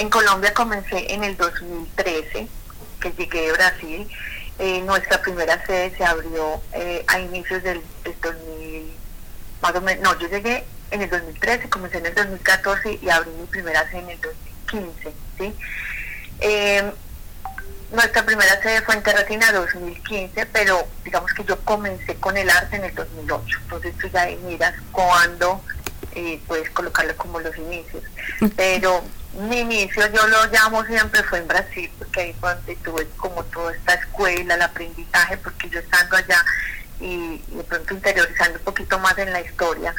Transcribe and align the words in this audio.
En 0.00 0.08
Colombia 0.08 0.54
comencé 0.54 1.12
en 1.12 1.24
el 1.24 1.36
2013, 1.36 2.48
que 3.02 3.12
llegué 3.18 3.42
de 3.42 3.52
Brasil. 3.52 4.08
Eh, 4.58 4.80
nuestra 4.80 5.20
primera 5.20 5.62
sede 5.66 5.94
se 5.94 6.02
abrió 6.02 6.62
eh, 6.72 7.04
a 7.06 7.20
inicios 7.20 7.62
del, 7.62 7.82
2000, 8.22 8.94
más 9.60 9.74
o 9.74 9.80
menos, 9.82 10.02
no, 10.02 10.18
yo 10.18 10.26
llegué 10.28 10.64
en 10.90 11.02
el 11.02 11.10
2013, 11.10 11.68
comencé 11.68 11.98
en 11.98 12.06
el 12.06 12.14
2014 12.14 12.98
y 13.02 13.10
abrí 13.10 13.30
mi 13.32 13.44
primera 13.44 13.86
sede 13.90 13.98
en 13.98 14.08
el 14.08 14.20
2015, 14.22 15.12
¿sí? 15.38 15.54
Eh, 16.40 16.92
nuestra 17.92 18.24
primera 18.24 18.62
sede 18.62 18.80
fue 18.80 18.94
en 18.94 19.02
Terratina 19.02 19.52
2015, 19.52 20.46
pero 20.46 20.88
digamos 21.04 21.30
que 21.34 21.44
yo 21.44 21.60
comencé 21.60 22.14
con 22.14 22.38
el 22.38 22.48
arte 22.48 22.76
en 22.76 22.84
el 22.84 22.94
2008. 22.94 23.58
Entonces 23.64 23.94
tú 23.98 24.08
ya 24.08 24.30
miras 24.46 24.72
cuándo 24.92 25.60
eh, 26.14 26.40
puedes 26.46 26.70
colocarlo 26.70 27.16
como 27.16 27.40
los 27.40 27.56
inicios. 27.56 28.02
Pero 28.56 29.02
mi 29.48 29.60
inicio, 29.60 30.06
yo 30.12 30.26
lo 30.26 30.46
llamo 30.46 30.84
siempre, 30.84 31.22
fue 31.24 31.38
en 31.38 31.48
Brasil, 31.48 31.90
porque 31.98 32.20
ahí 32.20 32.36
fue 32.40 32.54
donde 32.54 32.76
tuve 32.76 33.06
como 33.16 33.44
toda 33.44 33.72
esta 33.72 33.94
escuela, 33.94 34.54
el 34.54 34.62
aprendizaje, 34.62 35.36
porque 35.38 35.68
yo 35.68 35.78
estando 35.78 36.16
allá 36.16 36.44
y 37.00 37.38
de 37.48 37.64
pronto 37.64 37.94
interiorizando 37.94 38.58
un 38.58 38.64
poquito 38.64 38.98
más 38.98 39.16
en 39.18 39.32
la 39.32 39.40
historia, 39.40 39.94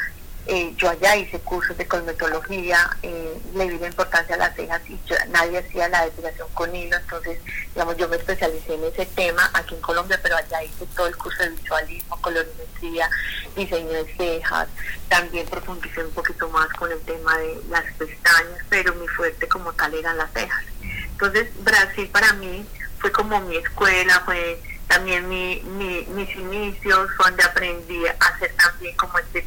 eh, 0.46 0.74
yo 0.76 0.90
allá 0.90 1.16
hice 1.16 1.38
cursos 1.40 1.76
de 1.76 1.86
cosmetología, 1.86 2.96
eh, 3.02 3.40
le 3.54 3.68
di 3.68 3.78
la 3.78 3.86
importancia 3.86 4.34
a 4.34 4.38
las 4.38 4.56
cejas 4.56 4.82
y 4.88 4.98
nadie 5.30 5.58
hacía 5.58 5.88
la 5.88 6.04
depilación 6.04 6.48
con 6.54 6.74
hilo, 6.74 6.96
entonces, 6.96 7.38
digamos, 7.74 7.96
yo 7.96 8.08
me 8.08 8.16
especialicé 8.16 8.74
en 8.74 8.84
ese 8.84 9.06
tema 9.06 9.48
aquí 9.54 9.74
en 9.74 9.80
Colombia, 9.80 10.18
pero 10.22 10.36
allá 10.36 10.62
hice 10.64 10.84
todo 10.96 11.06
el 11.06 11.16
curso 11.16 11.42
de 11.44 11.50
visualismo, 11.50 12.20
colorimetría, 12.20 13.08
diseño 13.54 13.92
de 13.92 14.14
cejas, 14.16 14.68
también 15.08 15.46
profundicé 15.46 16.04
un 16.04 16.12
poquito 16.12 16.48
más 16.48 16.68
con 16.72 16.90
el 16.90 17.00
tema 17.02 17.38
de 17.38 17.60
las 17.68 17.84
pestañas, 17.94 18.58
pero 18.68 18.94
mi 18.96 19.06
fuerte 19.08 19.46
como 19.46 19.72
tal 19.74 19.94
eran 19.94 20.16
las 20.16 20.32
cejas. 20.32 20.64
Entonces, 21.12 21.48
Brasil 21.62 22.08
para 22.12 22.32
mí 22.32 22.66
fue 22.98 23.12
como 23.12 23.40
mi 23.42 23.56
escuela, 23.56 24.22
fue 24.24 24.60
también 24.88 25.28
mi, 25.28 25.62
mis 26.08 26.36
inicios, 26.36 27.10
donde 27.16 27.44
aprendí 27.44 28.06
a 28.06 28.16
hacer 28.26 28.52
también 28.56 28.94
como 28.96 29.18
este, 29.18 29.46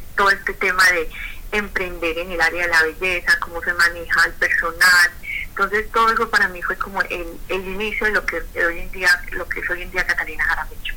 tema 0.56 0.84
de 0.92 1.08
emprender 1.52 2.18
en 2.18 2.32
el 2.32 2.40
área 2.40 2.66
de 2.66 2.72
la 2.72 2.82
belleza, 2.82 3.38
cómo 3.40 3.62
se 3.62 3.72
maneja 3.74 4.26
el 4.26 4.32
personal. 4.34 5.10
Entonces 5.48 5.90
todo 5.90 6.12
eso 6.12 6.28
para 6.28 6.48
mí 6.48 6.60
fue 6.62 6.76
como 6.76 7.00
el, 7.02 7.26
el 7.48 7.60
inicio 7.66 8.06
de 8.06 8.12
lo 8.12 8.26
que 8.26 8.42
hoy 8.64 8.78
en 8.78 8.92
día, 8.92 9.08
lo 9.32 9.48
que 9.48 9.60
es 9.60 9.70
hoy 9.70 9.82
en 9.82 9.90
día 9.90 10.06
Catalina 10.06 10.44
Jaramillo. 10.44 10.94